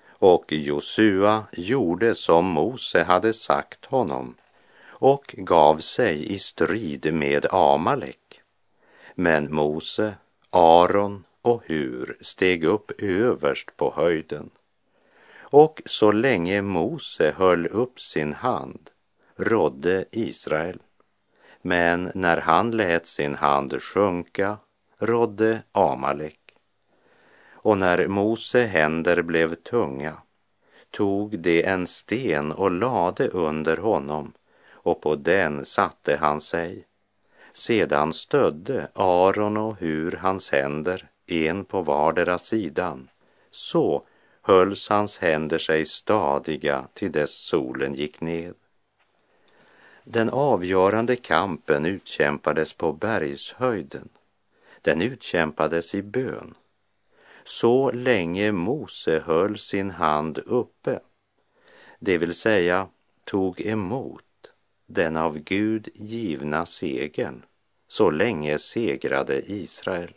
Och 0.09 0.45
Josua 0.53 1.43
gjorde 1.51 2.15
som 2.15 2.45
Mose 2.45 3.03
hade 3.03 3.33
sagt 3.33 3.85
honom 3.85 4.35
och 4.89 5.35
gav 5.37 5.77
sig 5.77 6.33
i 6.33 6.39
strid 6.39 7.13
med 7.13 7.45
Amalek. 7.51 8.41
Men 9.15 9.55
Mose, 9.55 10.15
Aron 10.49 11.23
och 11.41 11.63
Hur 11.65 12.17
steg 12.21 12.63
upp 12.63 13.01
överst 13.01 13.77
på 13.77 13.93
höjden. 13.95 14.49
Och 15.49 15.81
så 15.85 16.11
länge 16.11 16.61
Mose 16.61 17.33
höll 17.37 17.67
upp 17.67 17.99
sin 17.99 18.33
hand 18.33 18.89
rådde 19.35 20.05
Israel. 20.11 20.79
Men 21.61 22.11
när 22.15 22.37
han 22.37 22.71
lät 22.71 23.07
sin 23.07 23.35
hand 23.35 23.81
sjunka 23.81 24.57
rådde 24.97 25.63
Amalek. 25.71 26.39
Och 27.51 27.77
när 27.77 28.07
Mose 28.07 28.65
händer 28.65 29.21
blev 29.21 29.55
tunga 29.55 30.17
tog 30.91 31.39
de 31.39 31.63
en 31.63 31.87
sten 31.87 32.51
och 32.51 32.71
lade 32.71 33.27
under 33.27 33.77
honom 33.77 34.33
och 34.69 35.01
på 35.01 35.15
den 35.15 35.65
satte 35.65 36.15
han 36.15 36.41
sig. 36.41 36.85
Sedan 37.53 38.13
stödde 38.13 38.87
Aron 38.95 39.57
och 39.57 39.77
Hur 39.79 40.11
hans 40.11 40.51
händer, 40.51 41.09
en 41.25 41.65
på 41.65 41.81
vardera 41.81 42.37
sidan. 42.37 43.09
Så 43.51 44.07
hölls 44.47 44.89
hans 44.89 45.17
händer 45.17 45.57
sig 45.57 45.85
stadiga 45.85 46.87
till 46.93 47.11
dess 47.11 47.31
solen 47.31 47.93
gick 47.93 48.21
ned. 48.21 48.53
Den 50.03 50.29
avgörande 50.29 51.15
kampen 51.15 51.85
utkämpades 51.85 52.73
på 52.73 52.93
bergshöjden. 52.93 54.09
Den 54.81 55.01
utkämpades 55.01 55.95
i 55.95 56.01
bön. 56.01 56.53
Så 57.43 57.91
länge 57.91 58.51
Mose 58.51 59.23
höll 59.25 59.57
sin 59.57 59.91
hand 59.91 60.37
uppe, 60.37 60.99
det 61.99 62.17
vill 62.17 62.33
säga 62.33 62.87
tog 63.23 63.61
emot 63.61 64.23
den 64.85 65.17
av 65.17 65.39
Gud 65.39 65.89
givna 65.93 66.65
segern. 66.65 67.45
Så 67.87 68.11
länge 68.11 68.59
segrade 68.59 69.51
Israel. 69.51 70.13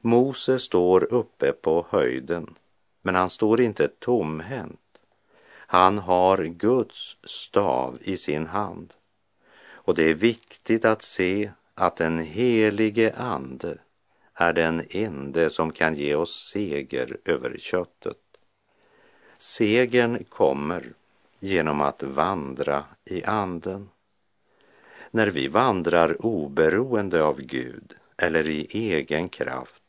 Mose 0.00 0.58
står 0.58 1.12
uppe 1.12 1.52
på 1.52 1.86
höjden, 1.90 2.54
men 3.06 3.14
han 3.14 3.30
står 3.30 3.60
inte 3.60 3.88
tomhänt. 3.88 5.02
Han 5.48 5.98
har 5.98 6.44
Guds 6.44 7.16
stav 7.24 7.98
i 8.00 8.16
sin 8.16 8.46
hand. 8.46 8.94
Och 9.68 9.94
det 9.94 10.10
är 10.10 10.14
viktigt 10.14 10.84
att 10.84 11.02
se 11.02 11.50
att 11.74 11.96
den 11.96 12.18
helige 12.18 13.14
Ande 13.16 13.78
är 14.34 14.52
den 14.52 14.82
ende 14.90 15.50
som 15.50 15.72
kan 15.72 15.94
ge 15.94 16.14
oss 16.14 16.50
seger 16.52 17.16
över 17.24 17.56
köttet. 17.58 18.22
Segern 19.38 20.24
kommer 20.24 20.92
genom 21.38 21.80
att 21.80 22.02
vandra 22.02 22.84
i 23.04 23.24
anden. 23.24 23.88
När 25.10 25.26
vi 25.26 25.48
vandrar 25.48 26.26
oberoende 26.26 27.24
av 27.24 27.40
Gud 27.40 27.94
eller 28.16 28.48
i 28.48 28.66
egen 28.70 29.28
kraft, 29.28 29.82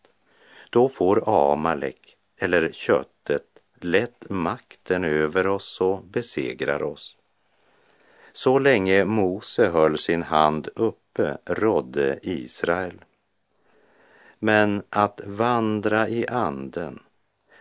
då 0.69 0.89
får 0.89 1.23
Amalek 1.51 2.06
eller 2.37 2.71
köttet 2.71 3.43
lätt 3.79 4.29
makten 4.29 5.03
över 5.03 5.47
oss 5.47 5.81
och 5.81 6.03
besegrar 6.03 6.83
oss. 6.83 7.17
Så 8.33 8.59
länge 8.59 9.05
Mose 9.05 9.67
höll 9.67 9.97
sin 9.97 10.23
hand 10.23 10.69
uppe 10.75 11.37
rådde 11.45 12.19
Israel. 12.21 13.03
Men 14.39 14.83
att 14.89 15.21
vandra 15.25 16.09
i 16.09 16.27
anden, 16.27 16.99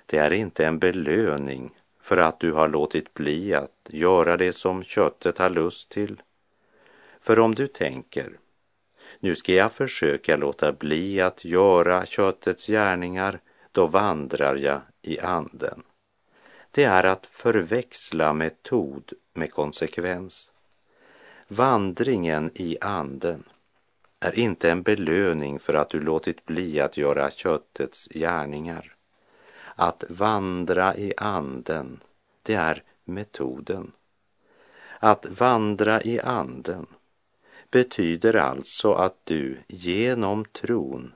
det 0.07 0.19
är 0.19 0.33
inte 0.33 0.67
en 0.67 0.79
belöning 0.79 1.71
för 2.01 2.17
att 2.17 2.41
du 2.41 2.53
har 2.53 2.69
låtit 2.69 3.15
bli 3.15 3.55
att 3.55 3.89
göra 3.89 4.37
det 4.37 4.53
som 4.53 4.83
köttet 4.83 5.39
har 5.39 5.51
lust 5.51 5.89
till. 5.89 6.23
För 7.21 7.39
om 7.39 7.55
du 7.55 7.67
tänker, 7.67 8.39
nu 9.21 9.35
ska 9.35 9.53
jag 9.53 9.73
försöka 9.73 10.37
låta 10.37 10.73
bli 10.73 11.21
att 11.21 11.45
göra 11.45 12.07
köttets 12.07 12.67
gärningar, 12.67 13.41
då 13.77 13.87
vandrar 13.87 14.57
jag 14.57 14.81
i 15.03 15.21
anden. 15.21 15.83
Det 16.71 16.85
är 16.85 17.05
att 17.05 17.27
förväxla 17.27 18.33
metod 18.33 19.13
med 19.35 19.53
konsekvens. 19.53 20.51
Vandringen 21.49 22.51
i 22.55 22.79
anden 22.81 23.45
är 24.21 24.39
inte 24.39 24.71
en 24.71 24.83
belöning 24.83 25.59
för 25.59 25.75
att 25.75 25.91
du 25.91 26.01
låtit 26.01 26.45
bli 26.45 26.81
att 26.81 26.97
göra 26.97 27.31
köttets 27.31 28.09
gärningar. 28.09 28.95
Att 29.75 30.05
vandra 30.09 30.97
i 30.97 31.13
anden, 31.17 32.01
det 32.43 32.55
är 32.55 32.83
metoden. 33.05 33.93
Att 34.99 35.27
vandra 35.27 36.03
i 36.03 36.21
anden 36.21 36.87
betyder 37.71 38.37
alltså 38.37 38.93
att 38.93 39.17
du 39.25 39.59
genom 39.69 40.45
tron 40.45 41.13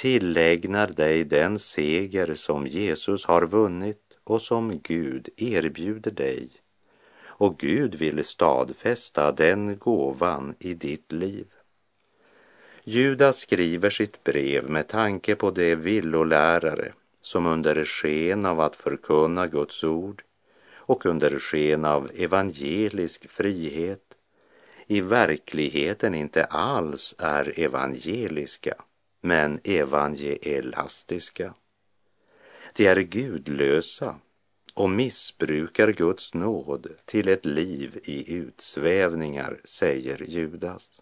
tillägnar 0.00 0.86
dig 0.86 1.24
den 1.24 1.58
seger 1.58 2.34
som 2.34 2.66
Jesus 2.66 3.24
har 3.24 3.46
vunnit 3.46 4.02
och 4.24 4.42
som 4.42 4.80
Gud 4.82 5.28
erbjuder 5.36 6.10
dig. 6.10 6.50
Och 7.24 7.58
Gud 7.58 7.94
vill 7.94 8.24
stadfästa 8.24 9.32
den 9.32 9.78
gåvan 9.78 10.54
i 10.58 10.74
ditt 10.74 11.12
liv. 11.12 11.46
Judas 12.84 13.38
skriver 13.38 13.90
sitt 13.90 14.24
brev 14.24 14.70
med 14.70 14.88
tanke 14.88 15.34
på 15.34 15.50
de 15.50 15.74
villolärare 15.74 16.92
som 17.20 17.46
under 17.46 17.84
sken 17.84 18.46
av 18.46 18.60
att 18.60 18.76
förkunna 18.76 19.46
Guds 19.46 19.84
ord 19.84 20.22
och 20.76 21.06
under 21.06 21.38
sken 21.38 21.84
av 21.84 22.10
evangelisk 22.14 23.28
frihet 23.28 24.14
i 24.86 25.00
verkligheten 25.00 26.14
inte 26.14 26.44
alls 26.44 27.14
är 27.18 27.60
evangeliska, 27.60 28.74
men 29.20 29.60
evangelastiska. 29.64 31.54
De 32.74 32.86
är 32.86 33.00
gudlösa 33.00 34.16
och 34.74 34.90
missbrukar 34.90 35.92
Guds 35.92 36.34
nåd 36.34 36.86
till 37.04 37.28
ett 37.28 37.44
liv 37.44 38.00
i 38.04 38.34
utsvävningar, 38.34 39.60
säger 39.64 40.22
Judas. 40.22 41.00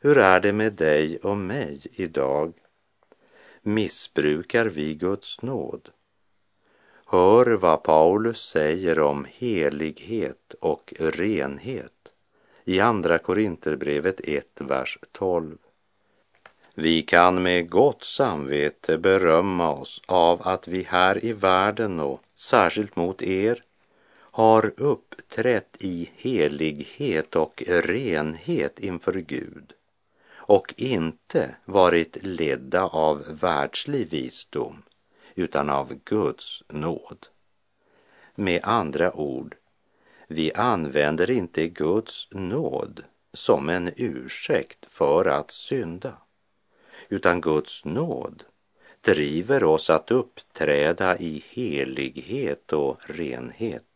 Hur 0.00 0.18
är 0.18 0.40
det 0.40 0.52
med 0.52 0.72
dig 0.72 1.18
och 1.18 1.36
mig 1.36 1.80
idag? 1.92 2.52
Missbrukar 3.62 4.66
vi 4.66 4.94
Guds 4.94 5.42
nåd? 5.42 5.88
Hör 7.06 7.46
vad 7.46 7.82
Paulus 7.82 8.40
säger 8.40 9.00
om 9.00 9.26
helighet 9.30 10.54
och 10.60 10.94
renhet 10.98 12.12
i 12.64 12.80
Andra 12.80 13.18
Korinterbrevet 13.18 14.20
1, 14.20 14.46
vers 14.60 14.98
12. 15.12 15.58
Vi 16.80 17.02
kan 17.02 17.42
med 17.42 17.70
gott 17.70 18.04
samvete 18.04 18.98
berömma 18.98 19.72
oss 19.72 20.02
av 20.06 20.48
att 20.48 20.68
vi 20.68 20.82
här 20.82 21.24
i 21.24 21.32
världen 21.32 22.00
och 22.00 22.20
särskilt 22.34 22.96
mot 22.96 23.22
er 23.22 23.62
har 24.12 24.72
uppträtt 24.76 25.76
i 25.78 26.10
helighet 26.16 27.36
och 27.36 27.62
renhet 27.66 28.78
inför 28.78 29.12
Gud 29.12 29.72
och 30.32 30.74
inte 30.76 31.56
varit 31.64 32.24
ledda 32.24 32.84
av 32.84 33.24
världslig 33.40 34.08
visdom 34.08 34.82
utan 35.34 35.70
av 35.70 35.94
Guds 36.04 36.62
nåd. 36.68 37.26
Med 38.34 38.60
andra 38.64 39.16
ord, 39.16 39.56
vi 40.28 40.52
använder 40.52 41.30
inte 41.30 41.68
Guds 41.68 42.28
nåd 42.30 43.02
som 43.32 43.68
en 43.68 43.90
ursäkt 43.96 44.86
för 44.88 45.24
att 45.24 45.50
synda, 45.50 46.16
utan 47.10 47.40
Guds 47.40 47.84
nåd 47.84 48.44
driver 49.00 49.64
oss 49.64 49.90
att 49.90 50.10
uppträda 50.10 51.18
i 51.18 51.44
helighet 51.50 52.72
och 52.72 53.00
renhet. 53.06 53.89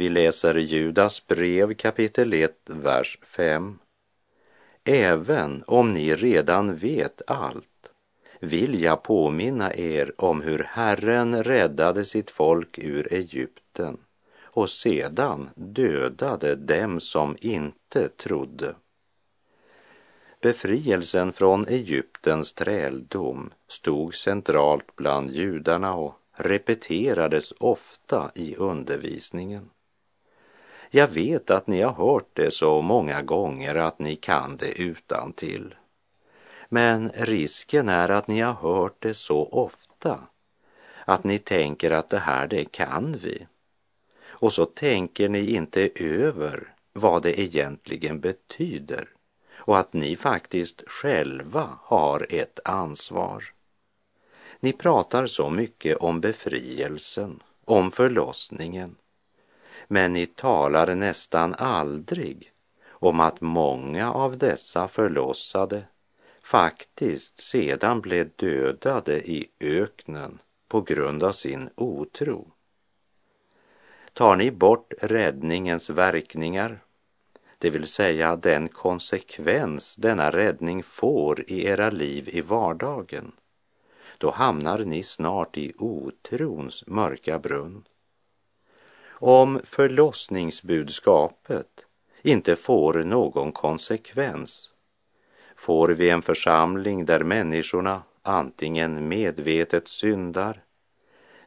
Vi 0.00 0.08
läser 0.08 0.54
Judas 0.54 1.26
brev 1.26 1.74
kapitel 1.74 2.32
1, 2.32 2.52
vers 2.66 3.18
5. 3.22 3.78
Även 4.84 5.64
om 5.66 5.92
ni 5.92 6.16
redan 6.16 6.74
vet 6.74 7.22
allt 7.26 7.92
vill 8.40 8.82
jag 8.82 9.02
påminna 9.02 9.74
er 9.74 10.12
om 10.16 10.40
hur 10.40 10.58
Herren 10.58 11.44
räddade 11.44 12.04
sitt 12.04 12.30
folk 12.30 12.78
ur 12.78 13.12
Egypten 13.12 13.98
och 14.42 14.70
sedan 14.70 15.50
dödade 15.54 16.54
dem 16.54 17.00
som 17.00 17.36
inte 17.40 18.08
trodde. 18.08 18.74
Befrielsen 20.42 21.32
från 21.32 21.68
Egyptens 21.68 22.52
träldom 22.52 23.52
stod 23.68 24.14
centralt 24.14 24.96
bland 24.96 25.30
judarna 25.30 25.94
och 25.94 26.14
repeterades 26.32 27.52
ofta 27.58 28.30
i 28.34 28.56
undervisningen. 28.56 29.70
Jag 30.92 31.08
vet 31.08 31.50
att 31.50 31.66
ni 31.66 31.80
har 31.80 31.92
hört 31.92 32.28
det 32.32 32.50
så 32.50 32.82
många 32.82 33.22
gånger 33.22 33.74
att 33.74 33.98
ni 33.98 34.16
kan 34.16 34.56
det 34.56 34.80
utan 34.80 35.32
till. 35.32 35.74
Men 36.68 37.10
risken 37.14 37.88
är 37.88 38.08
att 38.08 38.28
ni 38.28 38.40
har 38.40 38.52
hört 38.52 38.96
det 38.98 39.14
så 39.14 39.44
ofta 39.44 40.20
att 41.04 41.24
ni 41.24 41.38
tänker 41.38 41.90
att 41.90 42.08
det 42.08 42.18
här, 42.18 42.46
det 42.46 42.64
kan 42.64 43.18
vi. 43.22 43.46
Och 44.22 44.52
så 44.52 44.64
tänker 44.64 45.28
ni 45.28 45.50
inte 45.54 45.90
över 45.94 46.74
vad 46.92 47.22
det 47.22 47.40
egentligen 47.40 48.20
betyder 48.20 49.08
och 49.52 49.78
att 49.78 49.92
ni 49.92 50.16
faktiskt 50.16 50.82
själva 50.86 51.68
har 51.82 52.26
ett 52.30 52.60
ansvar. 52.64 53.44
Ni 54.60 54.72
pratar 54.72 55.26
så 55.26 55.50
mycket 55.50 55.96
om 55.96 56.20
befrielsen, 56.20 57.42
om 57.64 57.90
förlossningen, 57.90 58.96
men 59.92 60.12
ni 60.12 60.26
talar 60.26 60.94
nästan 60.94 61.54
aldrig 61.54 62.52
om 62.88 63.20
att 63.20 63.40
många 63.40 64.12
av 64.12 64.38
dessa 64.38 64.88
förlossade 64.88 65.82
faktiskt 66.40 67.42
sedan 67.42 68.00
blev 68.00 68.30
dödade 68.36 69.30
i 69.30 69.50
öknen 69.60 70.38
på 70.68 70.80
grund 70.80 71.22
av 71.22 71.32
sin 71.32 71.70
otro. 71.74 72.52
Tar 74.12 74.36
ni 74.36 74.50
bort 74.50 74.92
räddningens 75.00 75.90
verkningar, 75.90 76.82
det 77.58 77.70
vill 77.70 77.86
säga 77.86 78.36
den 78.36 78.68
konsekvens 78.68 79.96
denna 79.96 80.30
räddning 80.30 80.82
får 80.82 81.50
i 81.50 81.64
era 81.66 81.90
liv 81.90 82.28
i 82.28 82.40
vardagen, 82.40 83.32
då 84.18 84.30
hamnar 84.30 84.78
ni 84.78 85.02
snart 85.02 85.56
i 85.58 85.72
otrons 85.78 86.84
mörka 86.86 87.38
brunn. 87.38 87.84
Om 89.22 89.60
förlossningsbudskapet 89.64 91.86
inte 92.22 92.56
får 92.56 92.94
någon 92.94 93.52
konsekvens 93.52 94.70
får 95.56 95.88
vi 95.88 96.10
en 96.10 96.22
församling 96.22 97.04
där 97.04 97.24
människorna 97.24 98.02
antingen 98.22 99.08
medvetet 99.08 99.88
syndar 99.88 100.62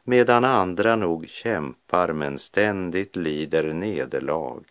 medan 0.04 0.44
andra 0.44 0.96
nog 0.96 1.28
kämpar 1.28 2.12
men 2.12 2.38
ständigt 2.38 3.16
lider 3.16 3.72
nederlag 3.72 4.64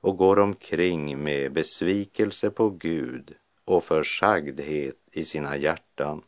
och 0.00 0.16
går 0.16 0.38
omkring 0.38 1.22
med 1.22 1.52
besvikelse 1.52 2.50
på 2.50 2.70
Gud 2.70 3.34
och 3.64 3.84
försagdhet 3.84 4.96
i 5.12 5.24
sina 5.24 5.56
hjärtan. 5.56 6.22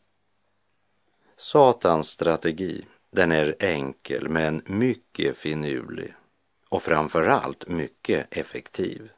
Satans 1.37 2.07
strategi, 2.07 2.85
den 3.11 3.31
är 3.31 3.55
enkel 3.59 4.29
men 4.29 4.61
mycket 4.65 5.37
finurlig 5.37 6.13
och 6.69 6.83
framför 6.83 7.23
allt 7.23 7.67
mycket 7.67 8.27
effektiv. 8.37 9.09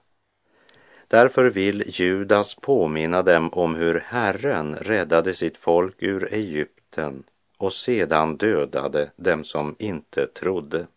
Därför 1.08 1.46
vill 1.46 1.84
Judas 1.86 2.56
påminna 2.56 3.22
dem 3.22 3.50
om 3.54 3.76
hur 3.76 4.00
Herren 4.00 4.76
räddade 4.76 5.34
sitt 5.34 5.58
folk 5.58 5.96
ur 6.00 6.34
Egypten 6.34 7.24
och 7.58 7.74
sedan 7.74 8.38
dödade 8.38 9.12
dem 9.16 9.44
som 9.44 9.76
inte 9.80 10.28
trodde. 10.28 10.88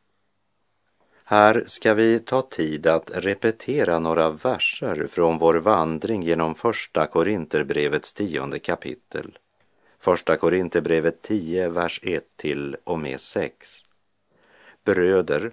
Här 1.24 1.64
ska 1.66 1.94
vi 1.94 2.18
ta 2.18 2.42
tid 2.42 2.87
att 2.87 3.11
repetera 3.14 3.98
några 3.98 4.30
verser 4.30 5.06
från 5.11 5.38
vår 5.38 5.54
vandring 5.54 6.22
genom 6.22 6.54
Första 6.54 7.06
Korinterbrevets 7.06 8.12
tionde 8.12 8.59
kapitel. 8.59 9.38
Första 10.06 10.36
Korinthierbrevet 10.36 11.22
10, 11.22 11.68
vers 11.68 12.00
1 12.02 12.24
till 12.36 12.76
och 12.84 12.98
med 12.98 13.20
6. 13.20 13.82
Bröder, 14.84 15.52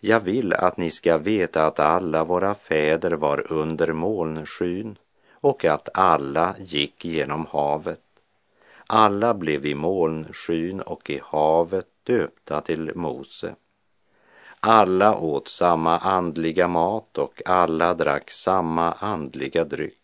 jag 0.00 0.20
vill 0.20 0.52
att 0.52 0.76
ni 0.76 0.90
ska 0.90 1.18
veta 1.18 1.66
att 1.66 1.80
alla 1.80 2.24
våra 2.24 2.54
fäder 2.54 3.10
var 3.10 3.52
under 3.52 3.92
molnskyn 3.92 4.98
och 5.32 5.64
att 5.64 5.88
alla 5.94 6.54
gick 6.58 7.04
genom 7.04 7.46
havet. 7.46 8.00
Alla 8.86 9.34
blev 9.34 9.66
i 9.66 9.74
molnskyn 9.74 10.80
och 10.80 11.10
i 11.10 11.20
havet 11.24 11.88
döpta 12.02 12.60
till 12.60 12.92
Mose. 12.94 13.54
Alla 14.60 15.16
åt 15.16 15.48
samma 15.48 15.98
andliga 15.98 16.68
mat 16.68 17.18
och 17.18 17.42
alla 17.44 17.94
drack 17.94 18.30
samma 18.30 18.92
andliga 18.92 19.64
dryck. 19.64 20.03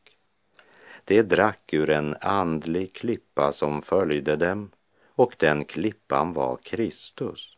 De 1.10 1.22
drack 1.22 1.72
ur 1.74 1.90
en 1.90 2.16
andlig 2.20 2.92
klippa 2.92 3.52
som 3.52 3.82
följde 3.82 4.36
dem 4.36 4.70
och 5.06 5.34
den 5.38 5.64
klippan 5.64 6.32
var 6.32 6.56
Kristus. 6.56 7.56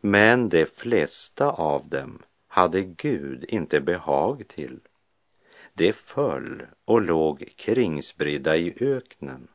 Men 0.00 0.48
de 0.48 0.66
flesta 0.66 1.50
av 1.50 1.88
dem 1.88 2.22
hade 2.48 2.82
Gud 2.82 3.44
inte 3.48 3.80
behag 3.80 4.48
till. 4.48 4.80
De 5.74 5.92
föll 5.92 6.62
och 6.84 7.02
låg 7.02 7.44
kringspridda 7.56 8.56
i 8.56 8.74
öknen. 8.80 9.48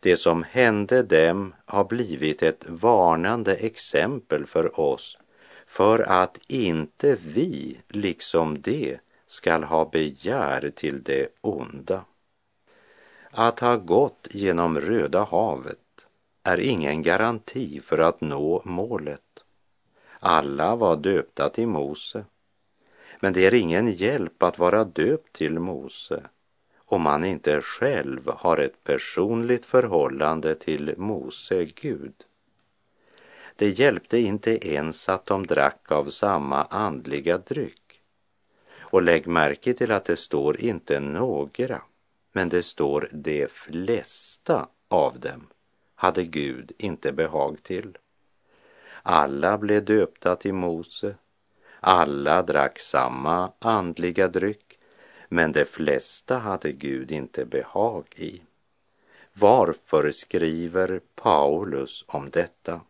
Det 0.00 0.16
som 0.16 0.42
hände 0.42 1.02
dem 1.02 1.54
har 1.64 1.84
blivit 1.84 2.42
ett 2.42 2.64
varnande 2.68 3.54
exempel 3.54 4.46
för 4.46 4.80
oss 4.80 5.18
för 5.66 5.98
att 5.98 6.40
inte 6.46 7.16
vi, 7.24 7.80
liksom 7.88 8.60
de, 8.60 8.98
skall 9.26 9.62
ha 9.62 9.84
begär 9.84 10.70
till 10.76 11.02
det 11.02 11.28
onda. 11.40 12.04
Att 13.30 13.60
ha 13.60 13.76
gått 13.76 14.28
genom 14.30 14.80
Röda 14.80 15.24
havet 15.24 15.78
är 16.42 16.58
ingen 16.58 17.02
garanti 17.02 17.80
för 17.80 17.98
att 17.98 18.20
nå 18.20 18.62
målet. 18.64 19.44
Alla 20.20 20.76
var 20.76 20.96
döpta 20.96 21.48
till 21.48 21.68
Mose. 21.68 22.24
Men 23.20 23.32
det 23.32 23.46
är 23.46 23.54
ingen 23.54 23.92
hjälp 23.92 24.42
att 24.42 24.58
vara 24.58 24.84
döpt 24.84 25.32
till 25.32 25.58
Mose 25.58 26.22
om 26.92 27.02
man 27.02 27.24
inte 27.24 27.60
själv 27.60 28.30
har 28.36 28.58
ett 28.58 28.84
personligt 28.84 29.66
förhållande 29.66 30.54
till 30.54 30.94
Mose 30.96 31.64
Gud. 31.64 32.14
Det 33.56 33.68
hjälpte 33.68 34.18
inte 34.18 34.68
ens 34.68 35.08
att 35.08 35.26
de 35.26 35.46
drack 35.46 35.92
av 35.92 36.04
samma 36.04 36.64
andliga 36.64 37.38
dryck. 37.38 38.00
Och 38.78 39.02
lägg 39.02 39.26
märke 39.26 39.74
till 39.74 39.92
att 39.92 40.04
det 40.04 40.16
står 40.16 40.60
inte 40.60 41.00
några, 41.00 41.82
men 42.32 42.48
det 42.48 42.62
står 42.62 43.08
de 43.12 43.48
flesta 43.48 44.68
av 44.88 45.20
dem 45.20 45.46
hade 46.00 46.24
Gud 46.24 46.72
inte 46.78 47.12
behag 47.12 47.62
till. 47.62 47.98
Alla 49.02 49.58
blev 49.58 49.84
döpta 49.84 50.36
till 50.36 50.54
Mose. 50.54 51.14
Alla 51.80 52.42
drack 52.42 52.78
samma 52.78 53.52
andliga 53.58 54.28
dryck, 54.28 54.78
men 55.28 55.52
de 55.52 55.64
flesta 55.64 56.38
hade 56.38 56.72
Gud 56.72 57.12
inte 57.12 57.44
behag 57.44 58.04
i. 58.16 58.42
Varför 59.32 60.10
skriver 60.10 61.00
Paulus 61.14 62.04
om 62.06 62.30
detta? 62.30 62.80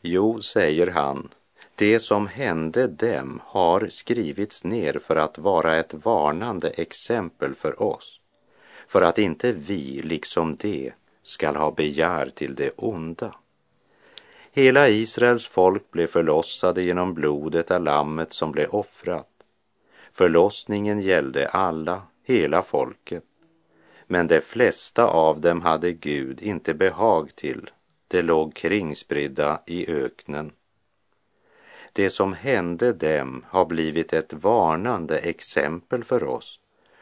Jo, 0.00 0.42
säger 0.42 0.86
han, 0.86 1.28
det 1.74 2.00
som 2.00 2.26
hände 2.26 2.86
dem 2.86 3.40
har 3.44 3.88
skrivits 3.88 4.64
ner 4.64 4.98
för 4.98 5.16
att 5.16 5.38
vara 5.38 5.76
ett 5.76 5.94
varnande 5.94 6.70
exempel 6.70 7.54
för 7.54 7.82
oss, 7.82 8.19
för 8.90 9.02
att 9.02 9.18
inte 9.18 9.52
vi, 9.52 10.02
liksom 10.02 10.56
de, 10.56 10.92
skall 11.22 11.56
ha 11.56 11.70
begär 11.70 12.30
till 12.30 12.54
det 12.54 12.70
onda. 12.76 13.34
Hela 14.52 14.88
Israels 14.88 15.46
folk 15.46 15.90
blev 15.90 16.06
förlossade 16.06 16.82
genom 16.82 17.14
blodet 17.14 17.70
av 17.70 17.82
lammet 17.82 18.32
som 18.32 18.52
blev 18.52 18.70
offrat. 18.70 19.28
Förlossningen 20.12 21.00
gällde 21.00 21.48
alla, 21.48 22.02
hela 22.24 22.62
folket. 22.62 23.24
Men 24.06 24.26
de 24.26 24.40
flesta 24.40 25.04
av 25.06 25.40
dem 25.40 25.60
hade 25.60 25.92
Gud 25.92 26.42
inte 26.42 26.74
behag 26.74 27.36
till. 27.36 27.70
De 28.08 28.22
låg 28.22 28.54
kringspridda 28.54 29.60
i 29.66 29.90
öknen. 29.90 30.52
Det 31.92 32.10
som 32.10 32.32
hände 32.32 32.92
dem 32.92 33.44
har 33.48 33.64
blivit 33.64 34.12
ett 34.12 34.32
varnande 34.32 35.18
exempel 35.18 36.04
för 36.04 36.24
oss 36.24 36.60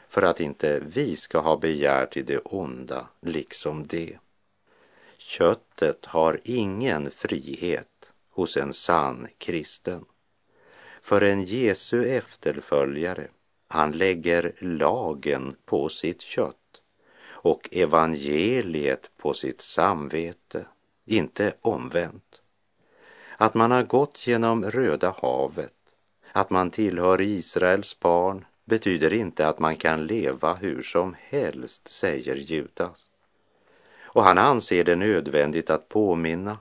för 0.09 0.23
att 0.23 0.41
inte 0.41 0.81
vi 0.87 1.17
ska 1.17 1.41
ha 1.41 1.57
begär 1.57 2.07
till 2.07 2.27
det 2.27 2.39
onda 2.39 3.09
liksom 3.21 3.87
det. 3.87 4.19
Köttet 5.19 6.07
har 6.07 6.41
ingen 6.45 7.11
frihet 7.11 8.13
hos 8.31 8.57
en 8.57 8.73
sann 8.73 9.29
kristen. 9.39 10.05
För 11.03 11.21
en 11.21 11.45
Jesu 11.45 12.09
efterföljare, 12.09 13.29
han 13.69 13.93
lägger 13.93 14.53
lagen 14.59 15.57
på 15.65 15.89
sitt 15.89 16.21
kött 16.21 16.55
och 17.27 17.69
evangeliet 17.73 19.11
på 19.17 19.35
sitt 19.35 19.61
samvete, 19.61 20.67
inte 21.05 21.55
omvänt. 21.61 22.41
Att 23.37 23.55
man 23.55 23.71
har 23.71 23.83
gått 23.83 24.27
genom 24.27 24.65
Röda 24.65 25.15
havet, 25.23 25.75
att 26.33 26.51
man 26.51 26.71
tillhör 26.71 27.21
Israels 27.21 28.01
barn, 28.01 28.45
betyder 28.69 29.13
inte 29.13 29.49
att 29.49 29.59
man 29.59 29.77
kan 29.77 30.07
leva 30.07 30.55
hur 30.55 30.83
som 30.83 31.17
helst, 31.21 31.93
säger 31.93 32.37
Judas. 32.37 33.07
Och 34.01 34.23
han 34.23 34.39
anser 34.39 34.85
det 34.85 34.97
nödvändigt 34.97 35.71
att 35.71 35.89
påminna 35.89 36.59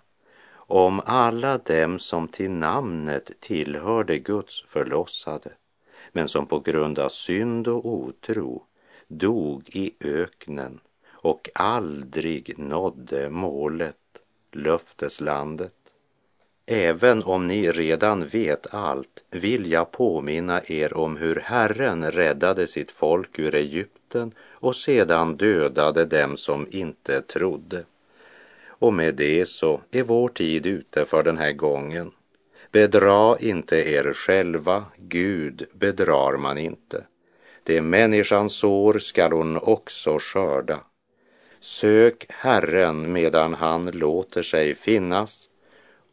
om 0.54 1.02
alla 1.06 1.58
dem 1.58 2.00
som 2.00 2.28
till 2.28 2.52
namnet 2.52 3.32
tillhörde 3.40 4.18
Guds 4.18 4.62
förlossade, 4.62 5.52
men 6.12 6.28
som 6.28 6.46
på 6.46 6.60
grund 6.60 7.00
av 7.00 7.10
synd 7.10 7.68
och 7.68 7.86
otro 7.86 8.64
dog 9.08 9.70
i 9.70 9.94
öknen 10.00 10.80
och 11.10 11.50
aldrig 11.54 12.60
nådde 12.60 13.30
målet, 13.30 13.98
löfteslandet. 14.52 15.77
Även 16.70 17.24
om 17.24 17.48
ni 17.48 17.72
redan 17.72 18.28
vet 18.28 18.74
allt 18.74 19.24
vill 19.32 19.72
jag 19.72 19.92
påminna 19.92 20.62
er 20.68 20.98
om 20.98 21.18
hur 21.18 21.36
Herren 21.36 22.12
räddade 22.12 22.68
sitt 22.68 22.92
folk 22.92 23.40
ur 23.40 23.56
Egypten 23.56 24.32
och 24.40 24.76
sedan 24.76 25.38
dödade 25.38 26.06
dem 26.06 26.38
som 26.38 26.68
inte 26.72 27.22
trodde. 27.22 27.84
Och 28.68 28.94
med 28.94 29.16
det 29.16 29.46
så 29.46 29.82
är 29.92 30.04
vår 30.04 30.30
tid 30.30 30.66
ute 30.66 31.06
för 31.06 31.24
den 31.24 31.38
här 31.38 31.52
gången. 31.52 32.12
Bedra 32.72 33.38
inte 33.40 33.76
er 33.76 34.14
själva, 34.14 34.86
Gud 34.98 35.66
bedrar 35.74 36.38
man 36.38 36.58
inte. 36.58 37.04
Det 37.64 37.82
människan 37.82 38.50
sår 38.50 39.00
skall 39.00 39.32
hon 39.32 39.58
också 39.58 40.18
skörda. 40.20 40.80
Sök 41.60 42.26
Herren 42.30 43.14
medan 43.14 43.54
han 43.54 43.92
låter 43.92 44.44
sig 44.44 44.76
finnas. 44.76 45.47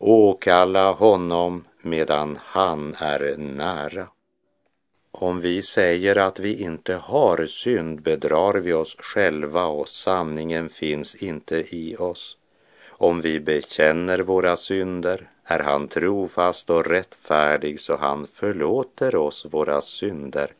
Åkalla 0.06 0.92
honom 0.92 1.64
medan 1.82 2.38
han 2.42 2.94
är 2.98 3.36
nära. 3.36 4.06
Om 5.10 5.40
vi 5.40 5.62
säger 5.62 6.18
att 6.18 6.38
vi 6.38 6.62
inte 6.62 6.94
har 6.94 7.46
synd 7.46 8.02
bedrar 8.02 8.54
vi 8.54 8.72
oss 8.72 8.96
själva 8.98 9.64
och 9.64 9.88
sanningen 9.88 10.68
finns 10.68 11.14
inte 11.14 11.56
i 11.56 11.96
oss. 11.96 12.36
Om 12.88 13.20
vi 13.20 13.40
bekänner 13.40 14.18
våra 14.18 14.56
synder 14.56 15.28
är 15.44 15.58
han 15.58 15.88
trofast 15.88 16.70
och 16.70 16.86
rättfärdig 16.86 17.80
så 17.80 17.96
han 17.96 18.26
förlåter 18.26 19.16
oss 19.16 19.46
våra 19.50 19.80
synder 19.80 20.50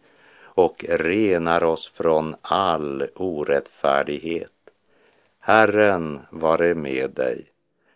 och 0.43 0.85
renar 0.89 1.65
oss 1.65 1.89
från 1.89 2.37
all 2.43 3.07
orättfärdighet. 3.15 4.53
Herren 5.41 6.21
vare 6.31 6.75
med 6.75 7.11
dig. 7.11 7.54